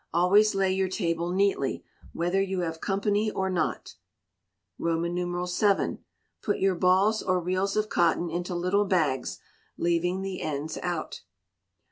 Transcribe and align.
Always 0.15 0.55
lay 0.55 0.71
your 0.73 0.87
table 0.89 1.29
neatly, 1.29 1.83
whether 2.11 2.41
you 2.41 2.61
have 2.61 2.81
company 2.81 3.29
or 3.29 3.51
not. 3.51 3.97
vii. 4.79 5.99
Put 6.41 6.57
your 6.57 6.73
balls 6.73 7.21
or 7.21 7.39
reels 7.39 7.77
of 7.77 7.87
cotton 7.87 8.27
into 8.27 8.55
little 8.55 8.85
bags, 8.85 9.37
leaving 9.77 10.23
the 10.23 10.41
ends 10.41 10.79
out. 10.81 11.21